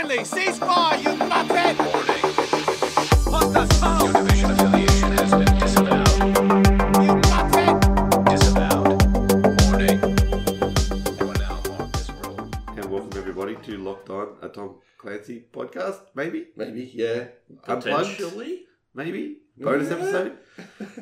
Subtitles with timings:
[0.00, 1.76] Stanley, ceasefire, you muppet!
[3.30, 4.02] What the fuck?
[4.02, 6.08] Your division affiliation has been disavowed.
[7.04, 7.76] You muppet!
[8.30, 9.02] Disavowed.
[9.66, 9.98] Warning.
[11.18, 12.38] You are now on this roll.
[12.78, 16.00] And welcome everybody to Locked On, a Tom Clancy podcast.
[16.14, 17.24] Maybe, Maybe, yeah.
[17.68, 17.84] Unplugged?
[18.16, 18.62] Potentially.
[18.94, 19.96] maybe bonus Yeah.
[19.96, 20.38] episode.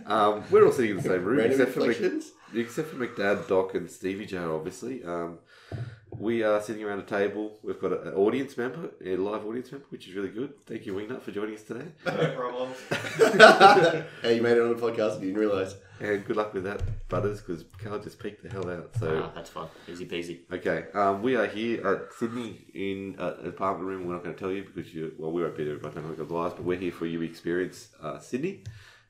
[0.07, 2.33] Um, we're all sitting in the same room, Random except for Mc, reflections.
[2.53, 4.39] except for McDad, Doc, and Stevie J.
[4.39, 5.39] Obviously, um,
[6.11, 7.59] we are sitting around a table.
[7.63, 10.53] We've got an audience member, a live audience member, which is really good.
[10.67, 11.87] Thank you, Wingnut, for joining us today.
[12.07, 12.77] No problems.
[14.23, 15.75] hey, you made it on the podcast and you didn't realise.
[16.01, 18.91] And good luck with that, Butters, because Carl just peeked the hell out.
[19.01, 19.23] So.
[19.25, 19.67] Ah, that's fine.
[19.89, 20.39] Easy peasy.
[20.53, 24.07] Okay, um, we are here at Sydney in uh, an apartment room.
[24.07, 26.01] We're not going to tell you because you, well, we won't be there by the
[26.01, 28.63] time we go live, but we're here for you experience uh, Sydney,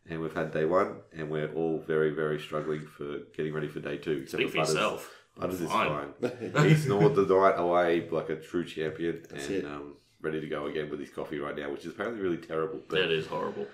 [0.08, 3.80] and we've had day one, and we're all very, very struggling for getting ready for
[3.80, 4.20] day two.
[4.22, 4.74] except Speak for Butters.
[4.74, 5.14] yourself.
[5.38, 6.12] Butters is Fine.
[6.20, 6.66] fine.
[6.68, 9.64] he snored the night away like a true champion, That's and it.
[9.64, 12.80] um, ready to go again with his coffee right now, which is apparently really terrible.
[12.88, 13.66] But That is horrible.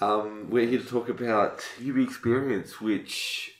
[0.00, 3.52] um, we're here to talk about Ubi Experience, which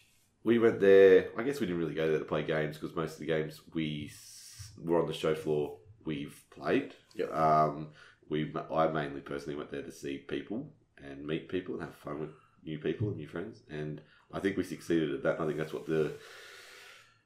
[0.44, 1.28] we went there.
[1.36, 3.60] I guess we didn't really go there to play games because most of the games
[3.74, 6.94] we s- were on the show floor we've played.
[7.16, 7.34] Yep.
[7.34, 7.88] Um,
[8.28, 12.20] we I mainly personally went there to see people and meet people and have fun
[12.20, 12.30] with
[12.64, 14.00] new people and new friends, and
[14.32, 15.40] I think we succeeded at that.
[15.40, 16.12] I think that's what the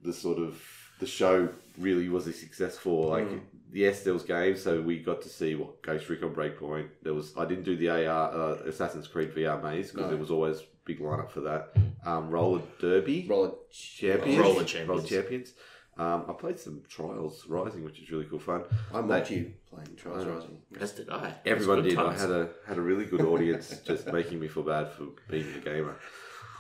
[0.04, 0.60] the sort of
[1.00, 3.08] the show really was a success for.
[3.18, 3.28] Like,
[3.72, 6.88] yes, there was games, so we got to see what Ghost Recon Breakpoint.
[7.02, 10.10] There was I didn't do the AR uh, Assassin's Creed VR maze because No.
[10.10, 11.72] there was always big lineup for that.
[12.04, 14.88] Um, Roller Derby, Roller Champions, Roller Champions.
[14.88, 15.52] Roller Champions.
[15.96, 18.64] Um, I played some Trials Rising, which is really cool fun.
[18.92, 20.28] I mocked you playing Trials I.
[20.28, 20.58] Rising.
[20.80, 21.32] As did I.
[21.46, 21.96] Everyone did.
[21.96, 25.04] good I had a had a really good audience, just making me feel bad for
[25.30, 25.96] being a gamer.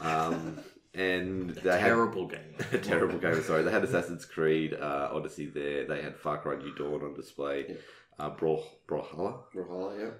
[0.00, 0.58] Um,
[0.94, 2.54] and they had terrible game.
[2.72, 3.42] a terrible game.
[3.42, 5.86] Sorry, they had Assassin's Creed uh, Odyssey there.
[5.86, 7.66] They had Far Cry New Dawn on display.
[7.68, 7.74] Yeah.
[8.16, 9.40] Uh, Brawl, Brawlhalla.
[9.52, 10.10] Brawlhalla, yeah.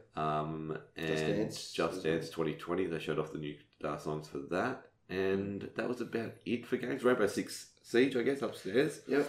[0.41, 2.47] Um, and Just Just Dance Dance, as well.
[2.47, 2.86] 2020.
[2.86, 6.77] They showed off the new uh, songs for that, and that was about it for
[6.77, 7.05] games.
[7.05, 9.01] Rainbow Six Siege, I guess, upstairs.
[9.07, 9.29] Yep.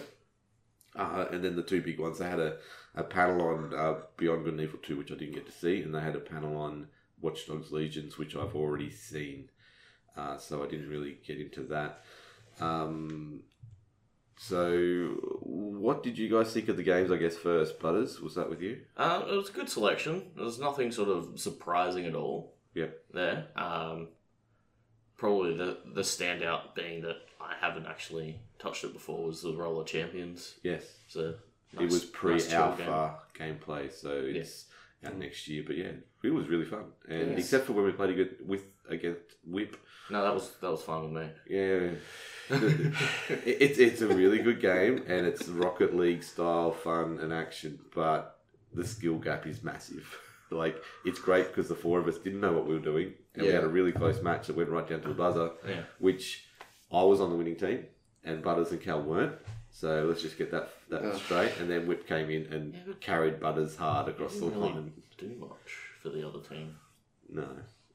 [0.96, 2.18] Uh, and then the two big ones.
[2.18, 2.56] They had a,
[2.94, 5.82] a panel on uh, Beyond Good and Evil 2, which I didn't get to see,
[5.82, 6.88] and they had a panel on
[7.20, 9.50] Watch Dogs Legions, which I've already seen.
[10.16, 12.02] Uh, so I didn't really get into that.
[12.60, 13.40] Um,
[14.38, 15.08] so,
[15.40, 17.10] what did you guys think of the games?
[17.10, 18.80] I guess first, Butters, was that with you?
[18.96, 20.30] Uh, it was a good selection.
[20.36, 22.98] There was nothing sort of surprising at all Yep.
[23.14, 23.46] there.
[23.56, 24.08] Um,
[25.16, 29.84] probably the the standout being that I haven't actually touched it before was the Roller
[29.84, 30.56] Champions.
[30.62, 30.84] Yes.
[31.08, 31.34] So
[31.72, 33.54] it was pre-alpha game.
[33.58, 34.66] gameplay, so it's
[35.14, 35.62] next year.
[35.66, 37.38] But yeah, it was really fun, and Yes.
[37.40, 39.76] except for when we played against with against Whip,
[40.10, 41.30] No, that was that was fun with me.
[41.48, 41.90] yeah,
[43.44, 48.38] it's it's a really good game, and it's Rocket League style fun and action, but
[48.72, 50.06] the skill gap is massive.
[50.48, 53.42] Like it's great because the four of us didn't know what we were doing, and
[53.44, 55.82] we had a really close match that went right down to the buzzer, Yeah.
[55.98, 56.44] which
[56.92, 57.86] I was on the winning team,
[58.22, 59.32] and Butters and Cal weren't.
[59.78, 61.12] So let's just get that that Oh.
[61.18, 61.52] straight.
[61.60, 64.92] And then Whip came in and Yeah, carried Butters hard across the Didn't really line.
[65.18, 65.68] do much
[66.02, 66.76] for the other team.
[67.28, 67.46] No,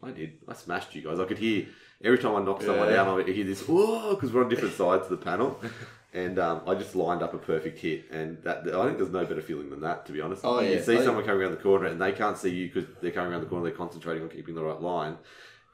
[0.04, 0.34] I did.
[0.48, 1.20] I smashed you guys.
[1.20, 1.66] I could hear
[2.04, 2.98] every time I knocked someone Yeah.
[2.98, 3.08] down.
[3.08, 5.60] I would hear this whoa because we're on different sides of the panel,
[6.14, 8.12] and um, I just lined up a perfect hit.
[8.12, 10.44] And that I think there's no better feeling than that, to be honest.
[10.46, 10.82] Oh, you yeah.
[10.84, 13.32] see I- someone coming around the corner and they can't see you because they're coming
[13.32, 13.64] around the corner.
[13.64, 15.18] They're concentrating on keeping the right line,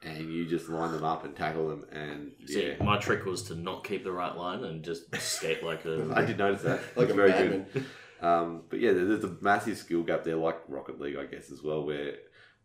[0.02, 1.84] and you just line them up and tackle them.
[1.90, 5.62] And See, yeah, my trick was to not keep the right line and just skate
[5.64, 6.12] like a.
[6.16, 6.80] I did notice that.
[6.96, 7.66] Like a very madman.
[7.72, 7.84] good.
[8.20, 11.62] Um, but yeah, there's a massive skill gap there, like Rocket League, I guess, as
[11.62, 12.14] well, where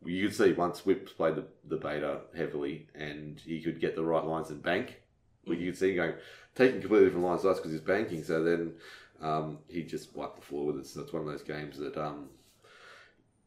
[0.06, 4.04] you could see once Whips played the, the beta heavily and he could get the
[4.04, 5.02] right lines and bank,
[5.46, 6.14] well, you could see him going,
[6.56, 8.24] taking completely different lines to us because he's banking.
[8.24, 8.74] So then
[9.22, 10.88] um, he just wiped the floor with it.
[10.88, 12.30] So it's one of those games that um,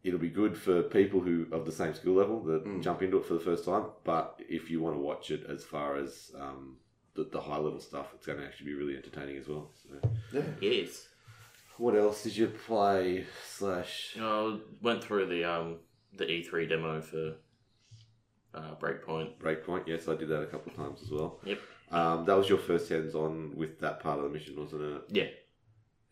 [0.07, 2.83] it'll be good for people who of the same skill level that Mm.
[2.83, 3.87] jump into it for the first time.
[4.05, 6.77] But if you want to watch it as far as um,
[7.15, 9.71] the, the high level stuff, it's going to actually be really entertaining as well.
[9.83, 10.11] So.
[10.33, 10.43] Yeah.
[10.61, 11.09] it is.
[11.79, 13.27] What else did you play?
[13.49, 14.17] Slash.
[14.21, 15.77] I went through the um
[16.17, 17.35] the E3 demo for
[18.55, 19.37] uh, Breakpoint.
[19.39, 21.41] Breakpoint, yes, I did that a couple of times as well.
[21.45, 21.59] Yep.
[21.91, 25.03] Um, that was your first hands on with that part of the mission, wasn't it?
[25.11, 25.29] Yeah.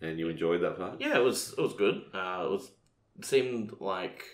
[0.06, 1.00] And you enjoyed that part?
[1.00, 2.02] Yeah, it was it was good.
[2.12, 2.72] Uh, it was it
[3.22, 4.24] seemed like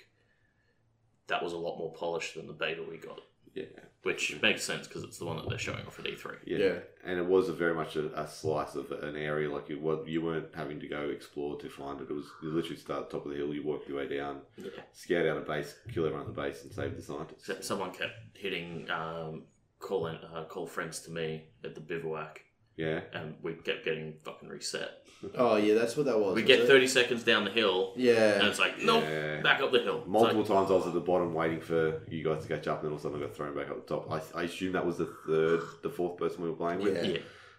[1.27, 3.21] that was a lot more polished than the beta we got,
[3.55, 3.65] Yeah.
[4.03, 6.39] which makes sense because it's the one that they're showing off at E E3.
[6.45, 6.59] Yeah.
[6.59, 6.79] Yeah.
[7.05, 9.49] And it was a very much a, a slice of an area.
[9.53, 12.11] Like it was, you weren't having to go explore to find it.
[12.11, 14.09] It was you literally start at the top of the hill, you walk your way
[14.09, 14.71] down, Yeah.
[14.93, 17.41] scout out a base, kill everyone at the base, and save the scientists.
[17.49, 19.45] Except someone kept hitting um,
[19.79, 22.43] call in, uh, call friends to me at the bivouac.
[22.81, 23.01] Yeah.
[23.13, 24.91] and we kept getting fucking reset.
[25.37, 26.35] Oh yeah, that's what that was.
[26.35, 26.67] We was get it?
[26.67, 28.39] 30 seconds down the hill, Yeah.
[28.39, 29.41] and it's like, nope, Yeah.
[29.43, 29.99] back up the hill.
[29.99, 32.67] It's Multiple like, times I was at the bottom waiting for you guys to catch
[32.69, 34.11] up, and then all of a sudden I got thrown back up the top.
[34.11, 37.05] I, I assume that was the third, the fourth person we were playing with.
[37.07, 37.19] Yeah.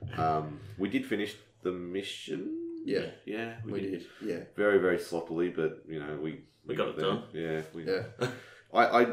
[0.10, 0.38] Yeah.
[0.38, 2.58] Um, we did finish the mission.
[2.84, 3.06] Yeah.
[3.26, 4.06] Yeah, We did.
[4.26, 4.40] Yeah.
[4.56, 7.06] Very, very sloppily, but you know we We got it there.
[7.06, 7.24] done.
[7.32, 8.04] Yeah, we, Yeah.
[8.74, 9.08] I, I,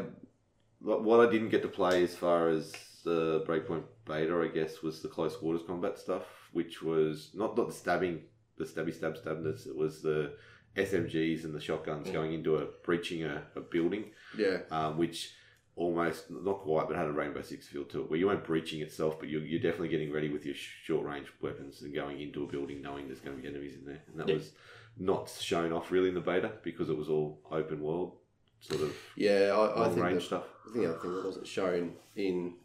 [0.81, 2.73] what what I didn't get to play as far as
[3.03, 6.23] the Breakpoint beta, I guess, was the close quarters combat stuff,
[6.53, 8.21] which was not not the stabbing,
[8.57, 9.65] the stabby stab stabness.
[9.67, 10.33] It was the
[10.75, 14.05] SMGs and the shotguns going into a breaching a, a building,
[14.37, 14.59] Yeah.
[14.71, 15.33] um, which
[15.75, 18.81] almost not quite, but had a Rainbow Six feel to it, where you weren't breaching
[18.81, 22.43] itself, but you're, you're definitely getting ready with your short range weapons and going into
[22.43, 24.35] a building knowing there's going to be enemies in there, and that Yeah.
[24.35, 24.51] was
[24.97, 28.17] not shown off really in the beta because it was all open world
[28.59, 29.53] sort of Yeah.
[29.55, 30.43] I, I long think range that, stuff.
[30.67, 32.55] I think the other thing that wasn't shown in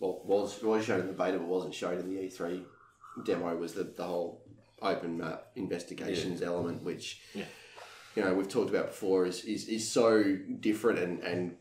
[0.00, 2.62] well was was shown in the beta but wasn't shown in the E3
[3.24, 4.42] demo was the, the whole
[4.82, 7.44] open map investigations element, which Yeah.
[8.16, 11.56] you know we've talked about before is is, is so different and, and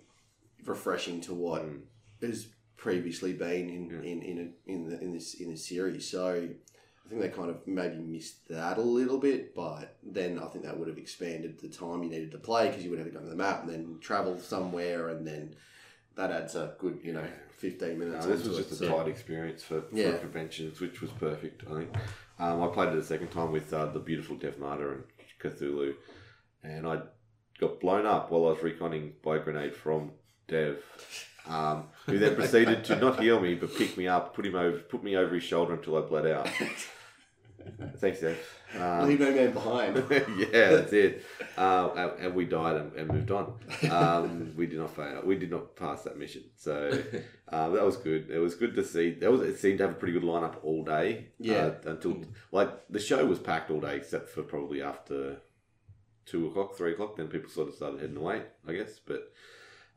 [0.66, 1.82] refreshing to what Mm.
[2.22, 2.48] has
[2.78, 4.12] previously been in Yeah.
[4.12, 6.08] in in, a, in the in this in this series.
[6.10, 6.50] So.
[7.06, 10.64] I think they kind of maybe missed that a little bit, but then I think
[10.64, 13.14] that would have expanded the time you needed to play because you would have to
[13.14, 15.54] go to the map and then travel somewhere, and then
[16.16, 17.26] that adds a good, you know,
[17.58, 18.26] fifteen No, minutes.
[18.26, 18.70] this onto was it.
[18.70, 20.18] just a So- tight experience for, for Yeah.
[20.18, 21.96] conventions, which was perfect, I think.
[22.40, 25.04] Um, I played it a second time with uh, the beautiful Dev Marta and
[25.42, 25.96] Cthulhu,
[26.64, 27.02] and I
[27.60, 30.12] got blown up while I was reconning by a grenade from
[30.48, 30.84] Dev,
[31.48, 34.80] um, who then proceeded to not heal me but pick me up, put him over,
[34.80, 36.50] put me over his shoulder until I bled out.
[37.98, 38.38] Thanks, Dev.
[38.80, 39.96] Um, Leave no man behind.
[40.10, 41.26] yeah, that's it.
[41.58, 43.54] Um, and, and we died and, and moved on.
[43.90, 45.22] Um, we did not fail.
[45.24, 46.44] We did not pass that mission.
[46.56, 46.92] So
[47.50, 48.30] um, that was good.
[48.30, 49.12] It was good to see.
[49.12, 49.42] That was.
[49.42, 51.28] It seemed to have a pretty good lineup all day.
[51.40, 51.72] Yeah.
[51.86, 55.38] Uh, until like the show was packed all day, except for probably after
[56.26, 57.18] two o'clock, three o'clock.
[57.18, 58.44] Then people sort of started heading away.
[58.68, 59.32] I guess, but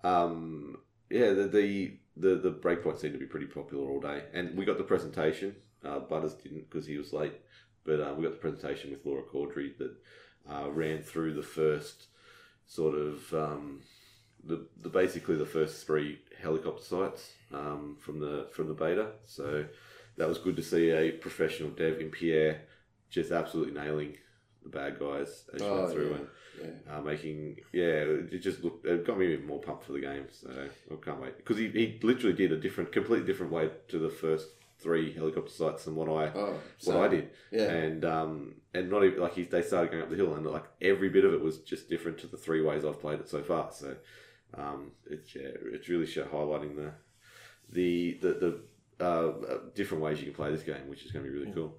[0.05, 0.79] um,
[1.11, 4.65] yeah, the the the, the breakpoint seemed to be pretty popular all day, and we
[4.65, 5.57] got the presentation.
[5.85, 7.35] Uh, Butters didn't because he was late,
[7.87, 9.95] but uh, we got the presentation with Laura Caudry that
[10.51, 12.07] uh, ran through the first
[12.67, 13.81] sort of um,
[14.45, 19.09] the, the basically the first three helicopter sites um, from the from the beta.
[19.25, 19.65] So
[20.17, 22.63] that was good to see a professional dev in Pierre
[23.11, 24.17] just absolutely nailing
[24.63, 26.17] the bad guys as you Oh, went through yeah.
[26.17, 26.29] and
[26.89, 26.97] Yeah.
[26.97, 28.03] uh, making yeah
[28.35, 30.49] it just looked it got me even more pumped for the game so
[30.91, 34.09] I can't wait because he, he literally did a different completely different way to the
[34.11, 34.49] first
[34.79, 37.71] three helicopter sites than what I Oh, what I did Yeah.
[37.71, 40.65] and um and not even like he, they started going up the hill and like
[40.83, 43.43] every bit of it was just different to the three ways I've played it so
[43.43, 43.97] far so
[44.55, 46.93] um it's yeah it's really highlighting the
[47.71, 48.61] the the,
[48.99, 51.53] the uh, different ways you can play this game which is going to be really
[51.53, 51.79] cool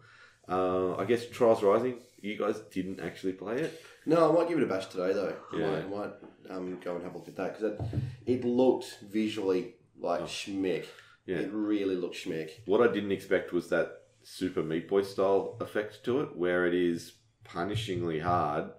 [0.49, 4.57] uh, I guess Trials Rising you guys didn't actually play it No, I might give
[4.57, 5.35] it a bash today though.
[5.51, 5.69] I Yeah.
[5.69, 6.13] might, I might
[6.49, 7.81] um, go and have a look at that because it,
[8.25, 10.85] it looked visually like schmick.
[11.27, 11.37] Yeah.
[11.37, 12.51] It really looks schmick.
[12.65, 13.91] What I didn't expect was that
[14.23, 17.13] Super Meat Boy style effect to it, where it is
[17.45, 18.71] punishingly hard,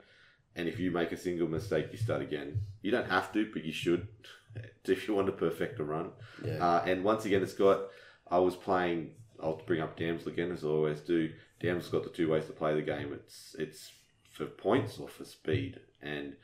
[0.56, 2.62] and if you make a single mistake, you start again.
[2.82, 4.08] You don't have to, but you should
[4.84, 6.10] if you want to perfect a run.
[6.44, 6.64] Yeah.
[6.64, 7.82] Uh, and once again, it's got.
[8.30, 9.12] I was playing.
[9.42, 11.30] I'll bring up Damsel again, as I always do.
[11.60, 13.12] Damsel's got the two ways to play the game.
[13.12, 13.92] It's it's
[14.30, 16.34] for points or for speed, and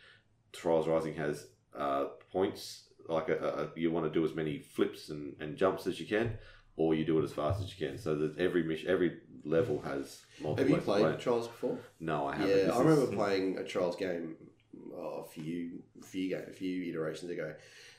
[0.52, 1.46] Trials Rising has
[1.76, 2.88] uh, points.
[3.08, 6.06] Like a, a, you want to do as many flips and, and jumps as you
[6.06, 6.38] can,
[6.76, 7.98] or you do it as fast as you can.
[7.98, 10.56] So that every mission, every level has multiple.
[10.64, 11.16] Have you played play.
[11.20, 11.78] Trials before?
[12.00, 12.48] No, I haven't.
[12.50, 14.36] Yeah, This I remember is- playing a Trials game
[14.96, 17.54] oh, a few, few, ga- a few iterations ago,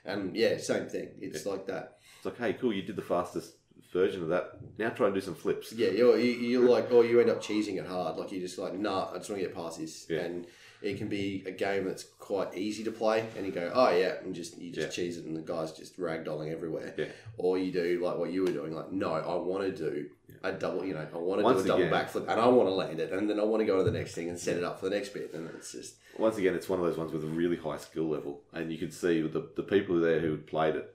[0.05, 1.09] and yeah, same thing.
[1.19, 1.97] It's like that.
[2.17, 3.53] It's like, hey, cool, you did the fastest
[3.93, 4.57] version of that.
[4.79, 5.71] Now try and do some flips.
[5.71, 8.17] Yeah, you're you, you're like, or you end up cheesing it hard.
[8.17, 10.21] Like you just like, nah, I just want to get past this, Yeah.
[10.21, 10.47] and
[10.85, 14.13] it can be a game that's quite easy to play, and you go, oh yeah,
[14.23, 15.03] and just you just Yeah.
[15.03, 16.93] cheese it, and the guys just ragdolling everywhere.
[16.97, 17.07] Yeah.
[17.37, 20.09] Or you do like what you were doing, like, no, I want to do
[20.43, 22.69] a double, you know, I want to Once do a double backflip, and I want
[22.69, 24.57] to land it, and then I want to go to the next thing and set
[24.57, 26.97] it up for the next bit, and it's just Once again, it's one of those
[26.97, 30.19] ones with a really high skill level, and you can see the the people there
[30.19, 30.91] who had played it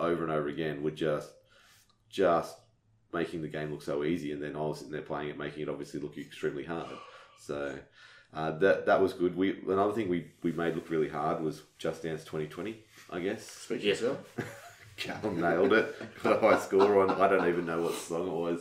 [0.00, 1.30] over and over again were just
[2.08, 2.56] just
[3.12, 5.62] making the game look so easy, and then I was sitting there playing it, making
[5.62, 6.96] it obviously look extremely hard.
[7.38, 7.78] So
[8.34, 9.36] uh, that that was good.
[9.36, 12.76] We another thing we, we made look really hard was Just Dance 2020.
[13.10, 14.18] I guess speak for yourself.
[14.96, 15.94] Callum nailed it.
[16.22, 17.10] Got a high score on.
[17.10, 18.60] I don't even know what song it was,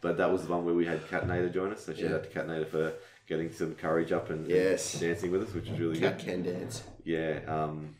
[0.00, 1.84] but that was the one where we had Catnator join us.
[1.84, 2.14] So shout Yeah.
[2.16, 2.92] out to Catnator for
[3.28, 6.24] getting some courage up and, and dancing with us, which was really Cat good.
[6.26, 6.82] can dance.
[7.04, 7.96] Yeah, um,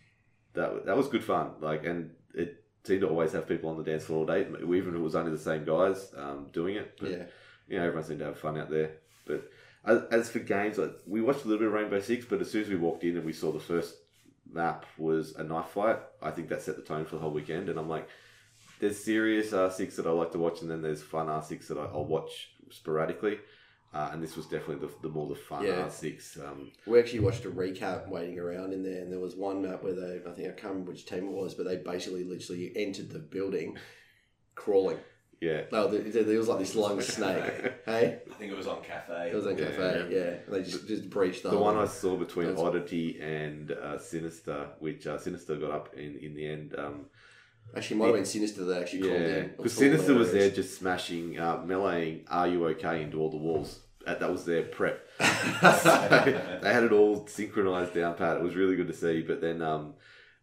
[0.55, 1.53] that that was good fun.
[1.61, 4.89] Like, and it seemed to always have people on the dance floor all day, even
[4.89, 6.97] if it was only the same guys um, doing it.
[7.01, 7.25] But Yeah.
[7.69, 8.93] you know, everyone seemed to have fun out there.
[9.27, 9.51] But
[9.85, 12.51] as, as for games, like, we watched a little bit of Rainbow Six, but as
[12.51, 13.97] soon as we walked in and we saw the first
[14.51, 17.69] map was a knife fight, I think that set the tone for the whole weekend.
[17.69, 18.09] And I'm like,
[18.81, 21.85] there's serious R6 that I like to watch, and then there's fun R6 that I,
[21.85, 23.39] I'll watch sporadically.
[23.95, 25.85] Uh, and this was definitely the, the more the fun Yeah.
[25.85, 26.43] R6.
[26.43, 29.83] Um, We actually watched a recap waiting around in there, and there was one map
[29.83, 32.73] where they, I think I can't remember which team it was, but they basically literally
[32.75, 33.77] entered the building
[34.55, 34.99] crawling.
[35.43, 35.63] Yeah.
[35.73, 37.73] No, there, there was like this long snake.
[37.85, 39.31] Hey, I think it was on Cafe.
[39.31, 40.07] it was on Yeah, cafe.
[40.09, 43.73] Yeah, And they just just breached the, The one I saw between That's- Oddity and
[43.73, 46.77] uh, Sinister, which uh, Sinister got up in, in the end.
[46.79, 47.07] Um,
[47.77, 49.55] actually might have been sinister that actually called yeah, in.
[49.57, 53.81] Because Sinister was there just smashing, uh, meleeing "Are you okay?" into all the walls.
[54.07, 55.01] That, that was their prep.
[55.19, 58.37] they had it all synchronized down pat.
[58.37, 59.23] It was really good to see.
[59.23, 59.95] But then um,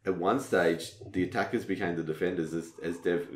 [0.06, 3.28] at one stage, the attackers became the defenders, as, as Dev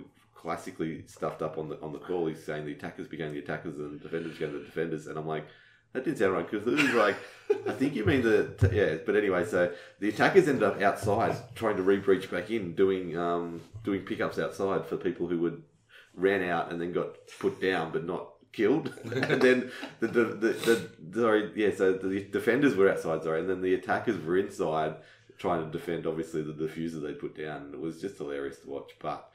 [0.44, 2.28] classically stuffed up on the on the call.
[2.28, 5.08] He's saying the attackers became the attackers and the defenders became the defenders.
[5.08, 5.46] And I'm like,
[5.94, 7.16] that didn't sound right because it was like,
[7.68, 8.96] I think you mean the t- yeah.
[9.06, 9.72] But anyway, so
[10.02, 14.86] the attackers ended up outside trying to re-breach back in, doing um, doing pickups outside
[14.86, 15.64] for people who would
[16.14, 18.94] ran out and then got put down but not killed.
[19.04, 19.72] and then
[20.02, 23.76] the, the, the, the sorry yeah, so the defenders were outside sorry, and then the
[23.76, 24.96] attackers were inside
[25.38, 27.70] trying to defend obviously the diffuser they put down.
[27.74, 29.30] It was just hilarious to watch, but.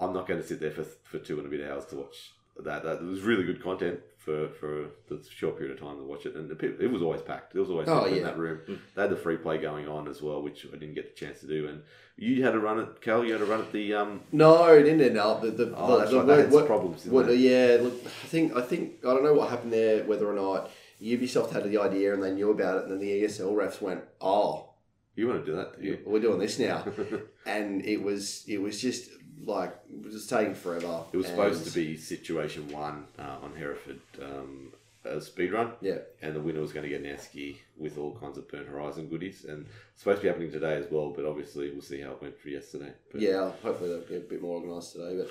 [0.00, 2.32] I'm not going to sit there for, for two and a bit hours to watch
[2.64, 2.84] that.
[2.84, 6.26] That it was really good content for, for the short period of time to watch
[6.26, 7.54] it, and the, it was always packed.
[7.54, 8.60] It was always Oh, people in that room.
[8.94, 11.40] They had the free play going on as well, which I didn't get the chance
[11.40, 11.66] to do.
[11.68, 11.82] And
[12.16, 13.24] you had a run at Cal.
[13.24, 14.20] You had a run at the um.
[14.32, 15.40] No, it didn't end up.
[15.42, 16.48] The, the, Oh, the, that's the, right.
[16.48, 17.06] What- problems.
[17.06, 20.04] What, yeah, look, I think I think I don't know what happened there.
[20.04, 20.70] Whether or not
[21.02, 24.02] Ubisoft had the idea and they knew about it, and then the ESL refs went,
[24.20, 24.70] "Oh,
[25.14, 25.80] You want to do that?
[25.80, 25.98] Do you?
[26.04, 26.84] we're doing this now,"
[27.46, 29.10] and it was it was just
[29.44, 31.04] like it was just taking forever.
[31.12, 34.72] It was supposed to be situation one uh, on Hereford um,
[35.04, 35.72] a speed run.
[35.80, 38.68] Yeah, and the winner was going to get an Esky with all kinds of Burnt
[38.68, 41.10] Horizon goodies, and it's supposed to be happening today as well.
[41.10, 42.92] But obviously, we'll see how it went for yesterday.
[43.12, 43.50] But yeah.
[43.62, 45.16] Hopefully they'll be a bit more organised today.
[45.18, 45.30] But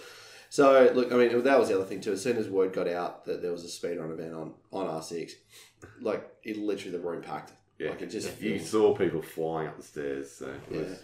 [0.49, 2.13] so look, I mean, that was the other thing too.
[2.13, 4.87] As soon as word got out that there was a speed run event on on
[4.87, 5.33] R six,
[6.01, 7.51] like it literally the room packed.
[7.77, 10.31] yeah, Like it just you saw people flying up the stairs.
[10.31, 10.79] So Yeah.
[10.79, 10.99] was,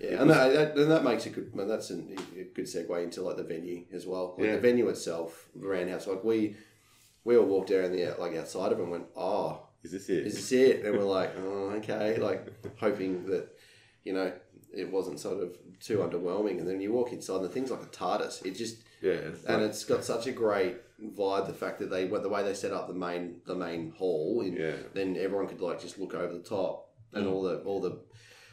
[0.00, 1.52] Yeah, and that, that, and that makes a good.
[1.54, 4.34] That's an, a good segue into like the venue as well.
[4.38, 4.54] Like Yeah.
[4.56, 6.06] the venue itself, the roundhouse.
[6.06, 6.56] Like we,
[7.24, 10.26] we all walked down the like outside of it and went, "Oh, is this it?
[10.26, 12.46] is this it?" And we're like, "Oh, okay." Like
[12.78, 13.48] hoping that,
[14.04, 14.32] you know,
[14.74, 16.58] it wasn't sort of too underwhelming.
[16.58, 18.46] And then you walk inside, and the thing's like a TARDIS.
[18.46, 20.76] It just yeah, it's and like- it's got such a great
[21.14, 21.46] vibe.
[21.46, 24.40] The fact that they went the way they set up the main the main hall,
[24.46, 24.76] in, Yeah.
[24.94, 27.30] then everyone could like just look over the top, and Mm.
[27.32, 27.98] all the all the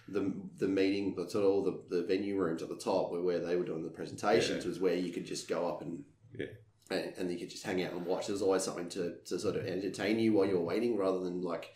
[0.09, 3.21] the the meeting, but sort of all the, the venue rooms at the top were
[3.21, 4.65] where they were doing the presentations.
[4.65, 6.03] Was where you could just go up and
[6.37, 6.45] Yeah.
[6.89, 8.27] and, and you could just hang out and watch.
[8.27, 11.73] There's always something to, to sort of entertain you while you're waiting, rather than like.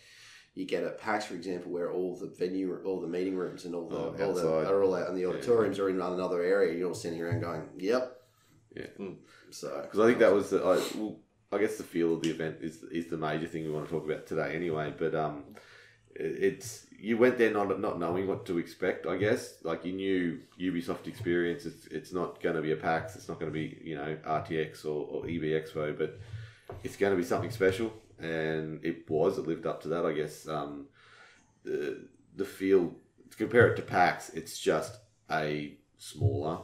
[0.53, 3.73] You get at PAX, for example, where all the venue, all the meeting rooms, and
[3.73, 4.67] all the, Oh, all the outside.
[4.69, 6.77] are all out, and the auditoriums are in another area.
[6.77, 8.21] You're all sitting around going, "Yep."
[8.75, 8.88] Yeah.
[9.51, 11.19] So because I think that was the, I, well,
[11.53, 13.91] I guess the feel of the event is is the major thing we want to
[13.93, 14.93] talk about today anyway.
[14.97, 15.61] But um, it-
[16.15, 19.06] it's you went there not not knowing what to expect.
[19.08, 21.65] I guess like you knew Ubisoft experience.
[21.65, 23.15] It's it's not going to be a PAX.
[23.15, 26.20] It's not going to be you know RTX or, or EB Expo, but
[26.84, 29.38] it's going to be something special, and it was.
[29.38, 30.48] It lived up to that, I guess.
[30.48, 30.88] Um,
[31.63, 32.94] the the feel
[33.30, 34.98] to compare it to PAX, it's just
[35.30, 36.60] a smaller,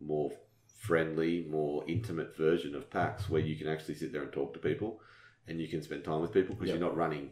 [0.00, 0.32] more
[0.78, 4.58] friendly, more intimate version of PAX where you can actually sit there and talk to
[4.58, 5.00] people,
[5.46, 6.78] and you can spend time with people because Yep.
[6.78, 7.30] you're not running.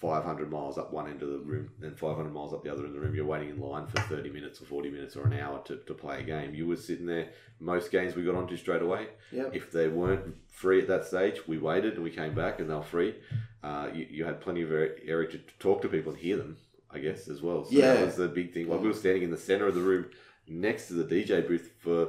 [0.00, 2.88] 500 miles up one end of the room and 500 miles up the other end
[2.88, 3.14] of the room.
[3.14, 5.92] You're waiting in line for 30 minutes or 40 minutes or an hour to, to
[5.94, 6.54] play a game.
[6.54, 7.28] You were sitting there.
[7.60, 9.08] Most games we got onto straight away.
[9.30, 9.54] Yep.
[9.54, 12.74] If they weren't free at that stage, we waited and we came back and they
[12.74, 13.14] were free.
[13.62, 16.56] Uh, you, you had plenty of area area to talk to people and hear them,
[16.90, 17.64] I guess, as well.
[17.66, 17.92] So Yeah.
[17.94, 18.70] that was the big thing.
[18.70, 20.06] Like we were standing in the center of the room
[20.48, 22.08] next to the DJ booth for,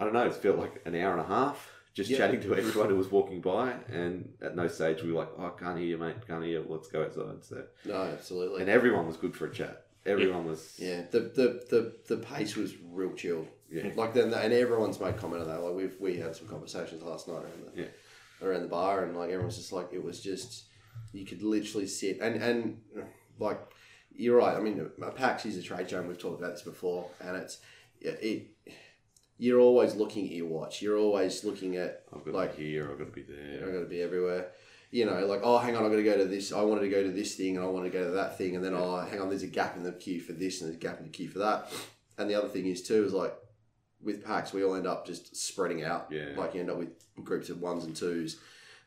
[0.00, 2.18] I don't know, it felt like an hour and a half just Yeah.
[2.18, 3.72] chatting to everyone who was walking by.
[3.88, 6.16] And at no stage we were like, oh, I can't hear you, mate.
[6.28, 6.66] Can't hear you.
[6.68, 7.42] Let's go outside.
[7.42, 8.60] So, No, absolutely.
[8.60, 9.86] and everyone was good for a chat.
[10.04, 13.48] Everyone was, yeah, the, the, the, the pace was real chilled.
[13.68, 13.90] Yeah.
[13.96, 15.60] Like then, and everyone's made comment on that.
[15.60, 17.88] Like we've we had some conversations last night around the Yeah.
[18.40, 20.66] around the bar, and like everyone's just like it was just
[21.12, 22.80] you could literally sit and and
[23.40, 23.58] like
[24.14, 24.56] you're right.
[24.56, 27.58] I mean, PAX is a trade show, and we've talked about this before, and it's
[28.00, 28.52] it.
[29.38, 30.82] You're always looking at your watch.
[30.82, 32.90] You're always looking at I've got like to be here.
[32.90, 33.62] I've got to be there.
[33.62, 33.72] I there.
[33.72, 34.48] got to be everywhere.
[34.90, 36.52] You know, like oh, hang on, I've got to go to this.
[36.52, 38.54] I wanted to go to this thing, and I wanted to go to that thing,
[38.56, 40.76] and then oh, hang on, there's a gap in the queue for this, and there's
[40.76, 41.72] a gap in the queue for that.
[42.18, 43.34] And the other thing is too is like
[44.02, 46.08] with packs, we all end up just spreading out.
[46.10, 46.28] Yeah.
[46.36, 46.90] Like you end up with
[47.22, 48.38] groups of ones and twos.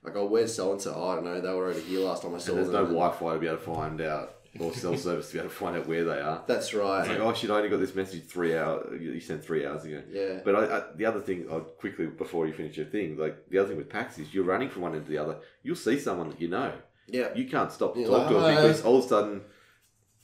[0.02, 0.92] Like, oh, where's so and so?
[1.08, 1.42] I don't know.
[1.42, 2.86] They were over here last time I saw And there's them.
[2.86, 5.56] no Wi-Fi to be able to find out or cell service to be able to
[5.56, 6.44] find out where they are.
[6.48, 7.02] That's right.
[7.02, 9.00] It's like, oh shit, I only got this message three hours.
[9.00, 10.02] You sent three hours ago.
[10.10, 10.40] yeah.
[10.44, 13.60] But I, I, the other thing, i quickly before you finish your thing, like the
[13.60, 15.38] other thing with packs is you're running from one end to the other.
[15.62, 16.74] You'll see someone that you know.
[17.08, 17.34] Yeah.
[17.36, 19.42] You can't stop to You're talk to like, them "Hi." because all of a sudden,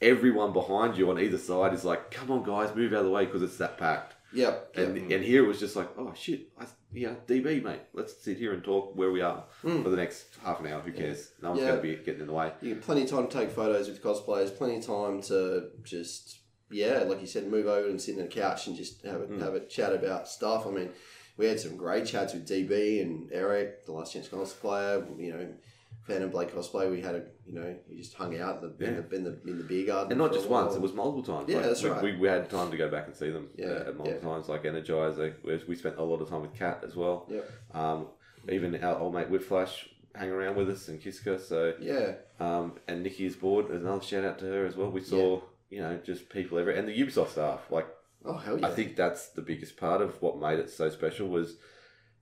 [0.01, 3.11] everyone behind you on either side is like, "Come on, guys, move out of the
[3.11, 4.71] way because it's that packed." Yep.
[4.75, 8.37] And and here it was just like, "Oh shit, I, yeah, DB mate, let's sit
[8.37, 9.81] here and talk where we are Mm.
[9.83, 10.81] for the next half an hour.
[10.81, 11.31] Who cares?
[11.41, 11.67] No one's Yeah.
[11.69, 14.03] going to be getting in the way." You plenty of time to take photos with
[14.03, 16.39] cosplayers, plenty of time to just,
[16.69, 19.27] yeah, like you said, move over and sit on a couch and just have a,
[19.27, 19.41] Mm.
[19.41, 20.67] have a chat about stuff.
[20.67, 20.89] I mean,
[21.37, 25.47] we had some great chats with DB and Eric, the last chance cosplayer, you know,
[26.07, 26.89] Phantom Blake cosplay.
[26.89, 29.49] We had a, you know, we just hung out in the, in, the, in, the,
[29.49, 30.11] in the beer garden.
[30.11, 31.49] And not just once; it was multiple times.
[31.49, 32.03] Yeah, Like, that's we, right.
[32.03, 33.49] We, we had time to go back and see them.
[33.57, 34.29] Yeah, uh, at multiple yeah.
[34.29, 35.33] times, like Energizer.
[35.43, 37.27] We, we spent a lot of time with Cat as well.
[37.29, 37.51] Yep.
[37.73, 38.07] Um,
[38.49, 41.39] even our old mate Whipflash hang around with us and Kiska.
[41.39, 43.69] So Yeah, um, and Nikki's board.
[43.69, 44.91] Another shout out to her as well.
[44.91, 47.61] We saw you know just people everywhere, and the Ubisoft staff.
[47.71, 47.87] Like
[48.23, 51.27] oh hell yeah, I think that's the biggest part of what made it so special
[51.27, 51.55] was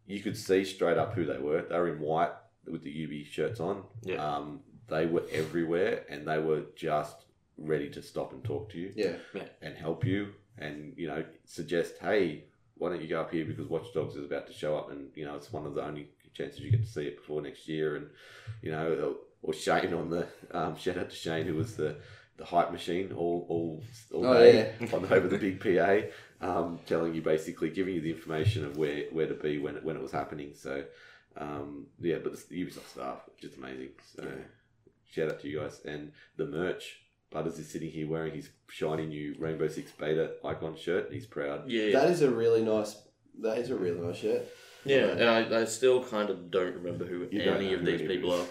[0.06, 1.62] you could see straight up who they were.
[1.62, 2.32] They were in white
[2.70, 3.84] with the Ubi shirts on.
[4.04, 4.16] Yeah.
[4.16, 7.26] Um, they were everywhere, and they were just
[7.58, 9.14] ready to stop and talk to you yeah,
[9.62, 12.44] and help you, and you know suggest, hey,
[12.76, 15.10] why don't you go up here because Watch Dogs is about to show up, and
[15.16, 17.68] you know it's one of the only chances you get to see it before next
[17.68, 18.08] year, and
[18.62, 21.96] you know, or, or Shane on the um, shout out to Shane who was the
[22.38, 26.02] the hype machine all all all Oh, day on over the big PA,
[26.46, 29.84] um, telling you basically giving you the information of where where to be when it,
[29.84, 30.52] when it was happening.
[30.56, 30.84] So
[31.38, 33.90] um, yeah, but the Ubisoft staff just amazing.
[34.16, 34.28] So
[35.12, 37.00] shout out to you guys and the merch.
[37.32, 41.10] Butters is sitting here wearing his shiny new Rainbow Six Beta icon shirt.
[41.12, 41.68] He's proud.
[41.68, 42.96] Yeah, that is a really nice.
[43.42, 44.44] That is a really nice shirt.
[44.86, 47.80] yeah, and I, I still kind of don't remember who You don't any know of
[47.80, 48.48] who these people it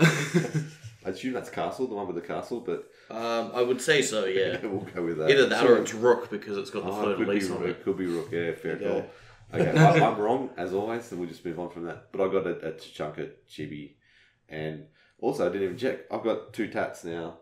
[0.00, 0.06] are.
[1.06, 4.24] I assume that's Castle, the one with the castle, but um, I would say so.
[4.26, 5.30] Yeah, we'll go with that.
[5.30, 7.66] either that or it's Rook because it's got the Oh, fleur it de be on
[7.66, 7.82] it.
[7.84, 8.28] Could be Rook.
[8.30, 9.10] Yeah, fair There call.
[9.52, 12.12] Okay, I, I'm wrong as always, so we'll just move on from that.
[12.12, 13.92] But I got a, a Tachanka chibi,
[14.48, 14.84] and
[15.20, 16.00] also I didn't even check.
[16.10, 17.38] I've got two tats now,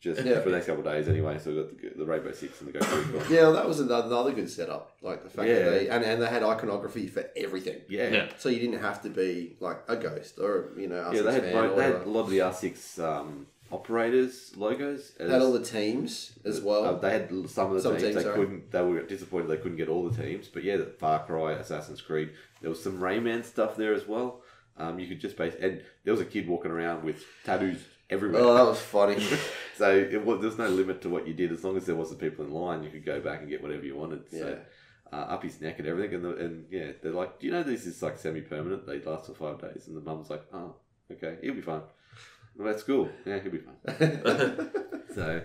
[0.00, 0.40] just Yeah.
[0.40, 1.38] for the next couple of days anyway.
[1.38, 3.28] So we've got the, the Rainbow Six and the Go Freak.
[3.30, 4.96] Yeah, well, that was another, another good setup.
[5.02, 5.58] Like the fact Yeah.
[5.60, 7.80] that they and, and they had iconography for everything.
[7.88, 8.28] Yeah, Yeah.
[8.38, 11.22] So you didn't have to be like a ghost or you know R6 yeah.
[11.22, 15.12] They had, fan mo- or they had a lot of the R6 um, operators logos.
[15.18, 16.84] as- Had all the teams as well.
[16.84, 18.02] Uh, they had some of the Some teams.
[18.02, 18.36] teams, they sorry.
[18.36, 18.70] couldn't.
[18.70, 20.48] They were disappointed they couldn't get all the teams.
[20.48, 22.30] But yeah, the Far Cry, Assassin's Creed.
[22.60, 24.42] There was some Rayman stuff there as well.
[24.76, 28.42] Um, you could just base and there was a kid walking around with tattoos everywhere.
[28.42, 29.18] oh, that was funny.
[29.76, 32.20] so it was, there's no limit to what you did as long as there wasn't
[32.20, 32.82] people in line.
[32.82, 34.30] You could go back and get whatever you wanted.
[34.30, 34.58] So
[35.12, 35.16] Yeah.
[35.18, 36.14] uh, up his neck and everything.
[36.16, 38.86] And, the, and yeah, they're like, do you know this is like semi-permanent?
[38.86, 39.86] They last for five days.
[39.88, 40.74] And the mum's like, oh,
[41.10, 41.82] okay, he'll be fine.
[42.56, 43.08] Well, that's cool.
[43.24, 44.70] Yeah, he'll be fine.
[45.14, 45.42] So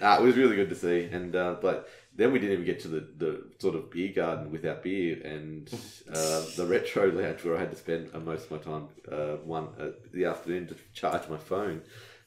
[0.00, 1.08] uh, it was really good to see.
[1.10, 4.50] And uh, but then we didn't even get to the, the sort of beer garden
[4.50, 5.68] without beer and
[6.12, 9.36] uh, the retro lounge where I had to spend uh, most of my time uh,
[9.44, 11.82] one uh, the afternoon to charge my phone.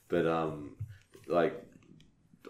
[0.08, 0.76] But um,
[1.28, 1.64] like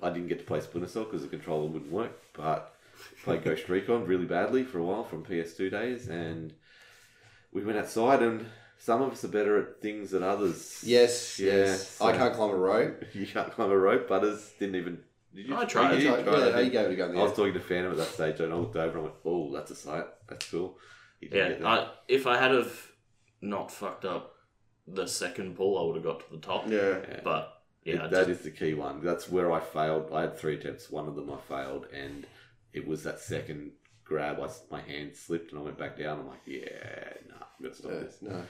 [0.02, 2.20] I didn't get to play Splinter Cell because the controller wouldn't work.
[2.34, 2.76] But
[3.24, 6.54] played Ghost Recon really badly for a while from PS2 days, and
[7.52, 8.46] we went outside and.
[8.84, 10.82] Some of us are better at things than others.
[10.84, 11.88] yes, Yeah, yes.
[11.98, 13.04] so- I can't climb a rope.
[13.13, 14.08] You can't climb a rope.
[14.08, 15.04] Butters didn't even.
[15.36, 15.56] Did you?
[15.56, 16.00] I tried.
[16.00, 17.54] You, you tried- tried, yeah, I you gave it a go in I was talking
[17.54, 19.76] to Phantom at that stage, and I looked over and I went, "Oh, that's a
[19.76, 20.06] sight.
[20.28, 20.78] That's cool."
[21.22, 21.67] Didn't Yeah, get that.
[21.67, 22.74] I, if I had have
[23.41, 24.34] not fucked up
[24.88, 26.67] the second pull, I would have got to the top.
[26.67, 26.98] Yeah.
[27.08, 27.20] Yeah.
[27.24, 29.00] But yeah, It- I that just- is the key one.
[29.04, 30.10] That's where I failed.
[30.12, 30.89] I had three attempts.
[30.89, 32.26] One of them I failed, and
[32.74, 34.39] it was that second grab.
[34.39, 36.20] I s my hand slipped, and I went back down.
[36.22, 38.44] I'm like, "Yeah, no, nah, I'm gonna stop Uh, this." no.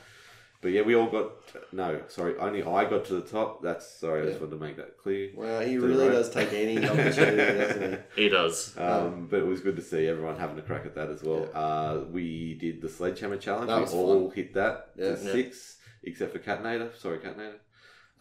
[0.61, 1.31] But yeah, we all got
[1.73, 2.01] no.
[2.07, 3.63] Sorry, only I got to the top.
[3.63, 4.21] That's sorry.
[4.21, 4.45] I just Yeah.
[4.45, 5.31] wanted to make that clear.
[5.35, 6.11] Well, he To the really right.
[6.13, 7.97] does take any opportunity, doesn't he?
[8.23, 8.77] he does.
[8.77, 11.49] Um, but it was good to see everyone having a crack at that as well.
[11.53, 13.67] Uh, we did the sledgehammer challenge.
[13.69, 14.35] That we all fun.
[14.35, 15.15] hit that Yeah.
[15.15, 15.31] to Yeah.
[15.31, 16.95] six, except for Catnator.
[16.95, 17.55] Sorry, Catnator.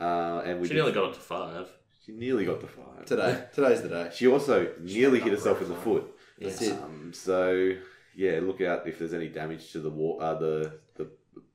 [0.01, 1.69] Uh, and we She did- nearly got it to five.
[2.07, 3.45] She nearly got the five Today.
[3.55, 4.11] Today's the day.
[4.15, 6.05] She also nearly hit herself in the foot.
[6.39, 6.73] That's it.
[6.73, 7.75] Um, so
[8.17, 10.73] yeah, look out if there's any damage to the war, uh, the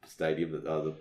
[0.03, 0.95] the stadium that uh, the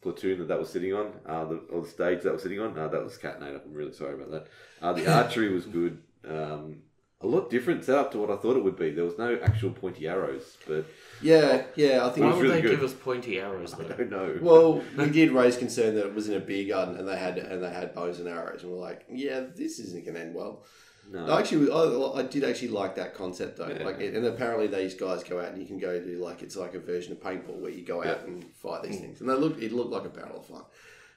[0.00, 2.78] platoon that that was sitting on, uh, the or the stage that was sitting on.
[2.78, 3.60] Uh, that was Catnator.
[3.64, 4.46] I'm really sorry about that.
[4.80, 5.98] Uh, the archery was good.
[6.28, 6.82] Um,
[7.20, 8.90] a lot different setup to what I thought it would be.
[8.90, 10.84] There was no actual pointy arrows, but
[11.20, 12.06] Yeah, yeah.
[12.06, 12.24] I think.
[12.24, 12.70] Why was would really they good.
[12.78, 13.88] give us pointy arrows I though?
[13.88, 14.38] don't know.
[14.40, 17.38] Well, we did raise concern that it was in a beer garden and they had
[17.38, 20.34] and they had bows and arrows, and we're like, yeah, this isn't going to end
[20.34, 20.64] well.
[21.10, 21.38] No.
[21.38, 23.68] Actually, I, I did actually like that concept though.
[23.68, 23.84] Yeah.
[23.84, 26.74] Like, and apparently these guys go out and you can go do like it's like
[26.74, 28.26] a version of paintball where you go out Yeah.
[28.26, 30.62] and fight these things, and they look it looked like a barrel of fun.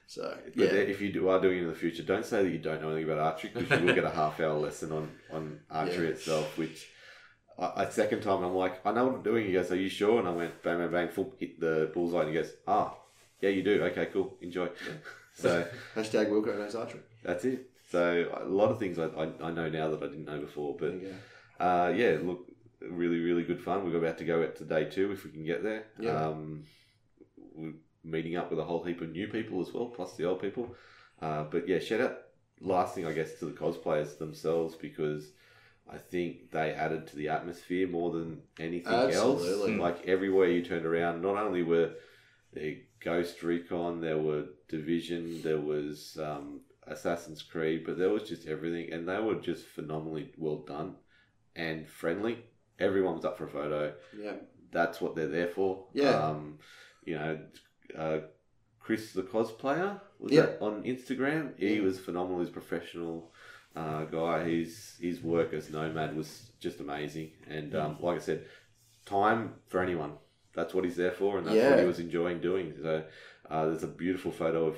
[0.06, 2.50] So But yeah, if you do, are doing it in the future, don't say that
[2.50, 5.10] you don't know anything about archery because you will get a half hour lesson on,
[5.32, 6.12] on archery Yeah.
[6.12, 6.58] itself.
[6.58, 6.88] Which,
[7.58, 9.46] I, I second time I'm like, I know what I'm doing.
[9.46, 10.18] He goes, Are you sure?
[10.18, 12.20] And I went bang bang bang, full hit the bullseye.
[12.22, 12.94] And he goes, Ah,
[13.40, 13.82] yeah, you do.
[13.84, 14.68] Okay, cool, enjoy.
[15.34, 17.00] so hashtag Wilco knows archery.
[17.22, 17.70] that's it.
[17.92, 20.74] So a lot of things I, I, I know now that I didn't know before.
[20.78, 21.14] But There you
[21.58, 21.64] go.
[21.64, 22.46] uh, yeah, look,
[22.80, 23.84] really, really good fun.
[23.84, 25.84] We're about to go out to day two if we can get there.
[25.98, 26.28] Yeah.
[26.28, 26.64] Um,
[27.54, 30.40] we're meeting up with a whole heap of new people as well, plus the old
[30.40, 30.74] people.
[31.20, 32.18] Uh, but yeah, shout out
[32.62, 35.32] last thing I guess to the cosplayers themselves because
[35.92, 39.72] I think they added to the atmosphere more than anything Absolutely.
[39.74, 39.80] else.
[39.80, 41.90] Like everywhere you turned around, not only were
[42.54, 48.46] there Ghost Recon, there were Division, there was um, Assassin's Creed, but there was just
[48.46, 50.96] everything, and they were just phenomenally well done
[51.54, 52.38] and friendly.
[52.78, 53.94] Everyone was up for a photo.
[54.18, 54.34] Yeah,
[54.70, 55.86] That's what they're there for.
[55.92, 56.10] Yeah.
[56.10, 56.58] Um,
[57.04, 57.38] you know,
[57.96, 58.18] uh,
[58.80, 60.42] Chris the cosplayer was Yeah.
[60.46, 61.56] that on Instagram.
[61.58, 61.82] He Yeah.
[61.82, 62.40] was phenomenal.
[62.40, 63.32] He's a professional
[63.76, 64.44] uh, guy.
[64.44, 67.32] His his work as Nomad was just amazing.
[67.48, 68.46] And um, like I said,
[69.06, 70.12] time for anyone.
[70.54, 72.74] That's what he's there for, and that's what he was enjoying doing.
[72.82, 73.04] So
[73.48, 74.76] uh, there's a beautiful photo of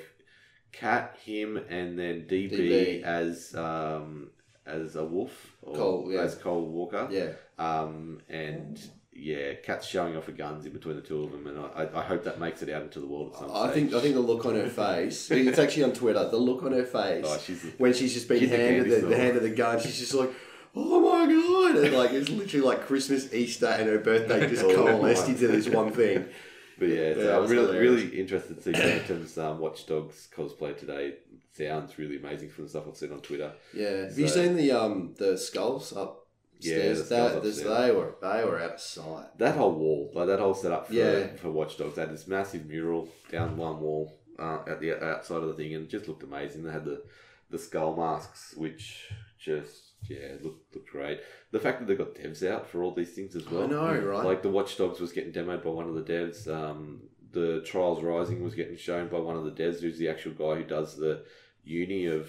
[0.78, 3.02] Cat, him, and then DB, DB.
[3.02, 4.30] as um,
[4.66, 6.20] as a wolf or Cole, yeah.
[6.20, 7.08] as Cole Walker.
[7.10, 7.32] yeah.
[7.58, 8.80] Um, and
[9.12, 12.02] yeah, Cat's showing off her guns in between the two of them, and I, I
[12.02, 13.74] hope that makes it out into the world at some I stage.
[13.74, 15.30] think I think the look on her face.
[15.30, 16.28] it's actually on Twitter.
[16.28, 19.16] The look on her face Oh, she's when she's just been she's handed the, the
[19.16, 19.80] hand of the gun.
[19.80, 20.30] She's just like,
[20.74, 21.84] oh my god!
[21.84, 25.68] And like it's literally like Christmas, Easter, and her birthday just All coalesced into this
[25.68, 26.26] one thing.
[26.78, 28.02] But yeah, so I'm really, hilarious.
[28.04, 31.14] really interested to see Phantom's um, Watch Dogs cosplay today.
[31.52, 33.52] Sounds really amazing from the stuff I've seen on Twitter.
[33.72, 34.06] Yeah.
[34.06, 36.18] Have you seen the um the skulls upstairs?
[36.60, 37.78] Yeah, the skulls that, this- upstairs.
[37.78, 39.38] they were they were out of sight.
[39.38, 41.26] That whole wall, like that whole setup for, Yeah.
[41.37, 45.42] for Watch Dogs, they had this massive mural down one wall uh, at the outside
[45.42, 46.64] of the thing, and it just looked amazing.
[46.64, 47.02] They had the,
[47.50, 51.20] the skull masks, which just yeah looked looked great.
[51.50, 53.64] The fact that they got devs out for all these things as well.
[53.64, 54.24] I know, right?
[54.24, 56.48] Like the Watch Dogs was getting demoed by one of the devs.
[56.48, 60.32] Um, the Trials Rising was getting shown by one of the devs, who's the actual
[60.32, 61.24] guy who does the
[61.64, 62.28] uni of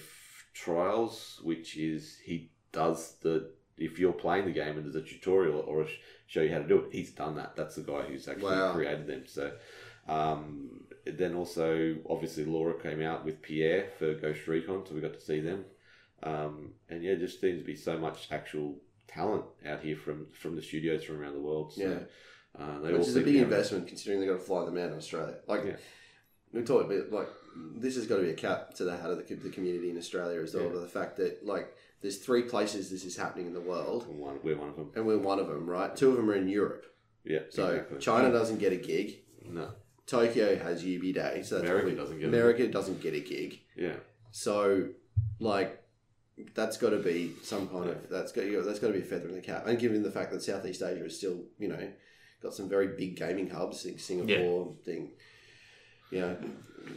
[0.53, 5.59] Trials, which is he does the if you're playing the game and there's a tutorial
[5.67, 5.88] or a
[6.27, 7.55] show you how to do it, he's done that.
[7.55, 8.73] That's the guy who's actually Wow.
[8.73, 9.23] created them.
[9.27, 9.51] So.
[10.07, 15.13] Um, then also, obviously, Laura came out with Pierre for Ghost Recon, so we got
[15.15, 15.65] to see them.
[16.23, 20.56] Um, and yeah, just seems to be so much actual talent out here from from
[20.56, 21.73] the studios from around the world.
[21.73, 22.62] So, Yeah.
[22.63, 24.97] uh, they Which is a big investment considering they've got to fly them out in
[24.97, 25.38] Australia.
[25.47, 25.75] Like Yeah.
[26.51, 27.28] we talked about, like
[27.75, 29.97] this has got to be a cap to the hat of the, the community in
[29.97, 30.65] Australia as well.
[30.73, 30.80] Yeah.
[30.80, 34.58] The fact that like there's three places this is happening in the world, One, we're
[34.58, 34.91] one of them.
[34.95, 35.95] and we're one of them, right?
[35.95, 36.86] Two of them are in Europe.
[37.23, 37.41] Yeah.
[37.49, 37.99] So exactly.
[37.99, 39.21] China doesn't get a gig.
[39.47, 39.69] No.
[40.08, 43.60] Tokyo has Ubi Day, so that's America doesn't get a America doesn't get a gig.
[43.75, 43.95] Yeah.
[44.32, 44.89] So,
[45.39, 45.82] like,
[46.54, 49.30] that's got to be some kind of that's got that's got to be a feather
[49.30, 49.67] in the cap.
[49.67, 51.89] And given the fact that Southeast Asia is still, you know,
[52.41, 55.12] got some very big gaming hubs, like Singapore, thing,
[56.12, 56.38] you know,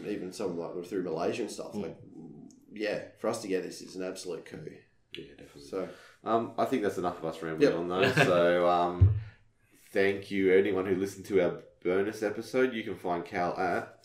[0.09, 1.74] even some like through Malaysia and stuff.
[1.74, 1.96] Like,
[2.72, 4.59] yeah, for us to get this is an absolute coup.
[5.16, 5.62] Yeah, definitely.
[5.68, 5.88] So,
[6.24, 7.79] Um, I think that's enough of us rambling Yep.
[7.79, 8.12] on though.
[8.24, 9.14] So, um,
[9.92, 12.74] thank you anyone who listened to our bonus episode.
[12.74, 14.05] You can find Cal at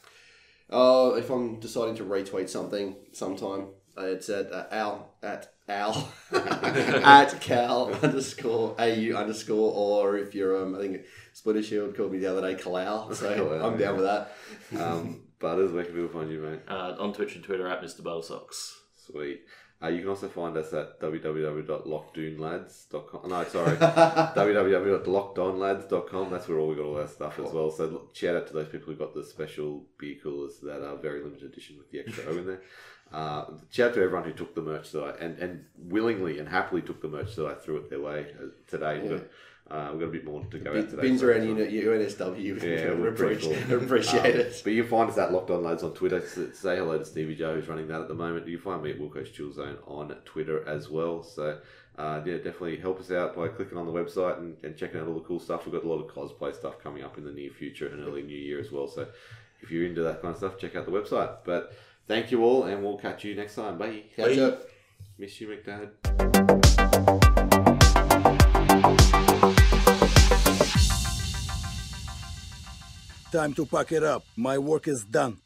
[0.69, 7.39] uh, if I'm deciding to retweet something sometime, it's at uh, Al at Al at
[7.41, 11.01] Cal underscore AU underscore, or if you're um, I think
[11.33, 14.31] Splitter Shield called me the other day Kalal, so Kalal, I'm down with that.
[14.79, 15.71] um, Butters.
[15.71, 16.61] Where can people find you, mate?
[16.67, 18.01] Uh, on Twitch and Twitter at Mr.
[18.01, 18.73] Buttersocks.
[19.05, 19.41] Sweet.
[19.83, 23.29] Uh, you can also find us at www.lockdoonlads.com.
[23.29, 23.75] No, sorry.
[23.77, 26.31] www.lockedonlads.com.
[26.31, 27.69] That's where all we got all our stuff as well.
[27.69, 30.95] So look, shout out to those people who got the special beer coolers that are
[30.95, 32.61] very limited edition with the extra O in there.
[33.11, 36.49] Uh, shout out to everyone who took the merch that I and, and willingly and
[36.49, 39.01] happily took the merch that I threw it their way uh, today.
[39.01, 39.27] We've, got,
[39.71, 41.01] uh, we've got a bit more to go out Bin- today.
[41.01, 42.61] Bins so- around unit UNSW.
[42.61, 43.83] yeah, we we're pretty appreciate, cool.
[43.83, 44.61] appreciate Um, it.
[44.63, 46.21] But you find us at Locked On Lads on Twitter.
[46.53, 48.47] Say hello to Stevie Joe, who's running that at the moment.
[48.47, 51.23] You find me at Wilco's Chill Zone on Twitter as well.
[51.23, 51.59] So,
[51.97, 55.07] uh, yeah, definitely help us out by clicking on the website and, and checking out
[55.07, 55.65] all the cool stuff.
[55.65, 58.21] We've got a lot of cosplay stuff coming up in the near future and early
[58.23, 58.87] new year as well.
[58.87, 59.07] So,
[59.61, 61.37] if you're into that kind of stuff, check out the website.
[61.45, 61.73] But
[62.07, 63.77] thank you all, and we'll catch you next time.
[63.77, 64.03] Bye.
[64.15, 64.63] Catch up.
[65.17, 67.32] Miss you, McDad.
[73.33, 74.23] Time to pack it up.
[74.37, 75.42] My work is done.